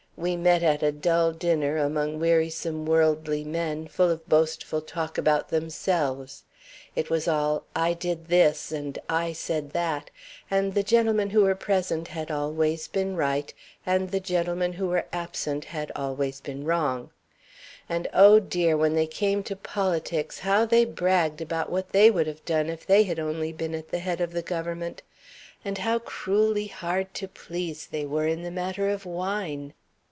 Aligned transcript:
We 0.17 0.35
met 0.37 0.61
at 0.61 0.83
a 0.83 0.91
dull 0.91 1.31
dinner, 1.31 1.77
among 1.77 2.19
wearisome 2.19 2.85
worldly 2.85 3.43
men, 3.43 3.87
full 3.87 4.11
of 4.11 4.27
boastful 4.29 4.81
talk 4.81 5.17
about 5.17 5.49
themselves. 5.49 6.43
It 6.95 7.09
was 7.09 7.27
all 7.27 7.63
'I 7.75 7.93
did 7.95 8.27
this,' 8.27 8.71
and 8.71 8.99
'I 9.09 9.33
said 9.33 9.71
that' 9.71 10.11
and 10.51 10.75
the 10.75 10.83
gentlemen 10.83 11.31
who 11.31 11.41
were 11.41 11.55
present 11.55 12.09
had 12.09 12.29
always 12.29 12.87
been 12.87 13.15
right; 13.15 13.51
and 13.83 14.11
the 14.11 14.19
gentlemen 14.19 14.73
who 14.73 14.89
were 14.89 15.05
absent 15.11 15.65
had 15.65 15.91
always 15.95 16.39
been 16.39 16.65
wrong. 16.65 17.09
And, 17.89 18.07
oh, 18.13 18.39
dear, 18.39 18.77
when 18.77 18.93
they 18.93 19.07
came 19.07 19.41
to 19.43 19.55
politics, 19.55 20.39
how 20.39 20.65
they 20.67 20.85
bragged 20.85 21.41
about 21.41 21.71
what 21.71 21.93
they 21.93 22.11
would 22.11 22.27
have 22.27 22.45
done 22.45 22.69
if 22.69 22.85
they 22.85 23.03
had 23.05 23.17
only 23.17 23.53
been 23.53 23.73
at 23.73 23.89
the 23.89 23.99
head 23.99 24.21
of 24.21 24.33
the 24.33 24.43
Government; 24.43 25.01
and 25.65 25.79
how 25.79 25.97
cruelly 25.97 26.67
hard 26.67 27.11
to 27.15 27.27
please 27.27 27.87
they 27.87 28.05
were 28.05 28.27
in 28.27 28.43
the 28.43 28.51
matter 28.51 28.87
of 28.87 29.03
wine! 29.07 29.73